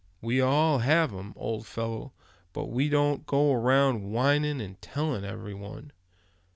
We 0.19 0.41
all 0.41 0.79
have 0.79 1.13
'em, 1.13 1.31
old 1.35 1.67
fellow; 1.67 2.11
but 2.53 2.71
we 2.71 2.89
don't 2.89 3.27
go 3.27 3.53
around 3.53 4.01
whinin', 4.01 4.59
and 4.59 4.81
tellin' 4.81 5.23
every 5.23 5.53
one. 5.53 5.91